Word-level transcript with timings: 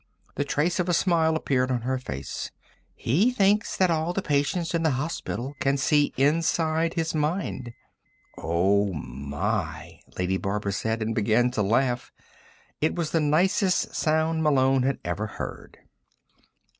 The 0.33 0.43
trace 0.43 0.79
of 0.79 0.89
a 0.89 0.95
smile 0.95 1.35
appeared 1.35 1.69
on 1.69 1.81
her 1.81 1.99
face. 1.99 2.49
"He 2.95 3.29
thinks 3.29 3.77
that 3.77 3.91
all 3.91 4.13
the 4.13 4.23
patients 4.23 4.73
in 4.73 4.81
the 4.81 4.89
hospital 4.97 5.53
can 5.59 5.77
see 5.77 6.11
inside 6.17 6.95
his 6.95 7.13
mind." 7.13 7.71
"Oh, 8.35 8.91
my," 8.93 9.99
Lady 10.17 10.37
Barbara 10.37 10.71
said 10.73 11.03
and 11.03 11.13
began 11.13 11.51
to 11.51 11.61
laugh. 11.61 12.11
It 12.81 12.95
was 12.95 13.11
the 13.11 13.19
nicest 13.19 13.93
sound 13.93 14.41
Malone 14.41 14.81
had 14.81 14.97
ever 15.05 15.27
heard. 15.27 15.77